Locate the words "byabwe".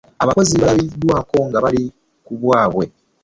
2.41-2.85